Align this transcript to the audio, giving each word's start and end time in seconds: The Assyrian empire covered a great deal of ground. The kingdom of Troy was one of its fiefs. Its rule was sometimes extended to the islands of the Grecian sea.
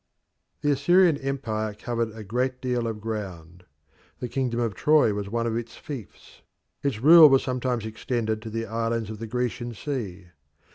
The 0.61 0.71
Assyrian 0.71 1.17
empire 1.17 1.75
covered 1.75 2.09
a 2.15 2.23
great 2.23 2.59
deal 2.59 2.87
of 2.87 2.99
ground. 3.01 3.65
The 4.19 4.27
kingdom 4.27 4.59
of 4.59 4.73
Troy 4.73 5.13
was 5.13 5.29
one 5.29 5.45
of 5.45 5.55
its 5.55 5.77
fiefs. 5.77 6.41
Its 6.81 6.99
rule 7.01 7.29
was 7.29 7.43
sometimes 7.43 7.85
extended 7.85 8.41
to 8.41 8.49
the 8.49 8.65
islands 8.65 9.11
of 9.11 9.19
the 9.19 9.27
Grecian 9.27 9.75
sea. 9.75 10.29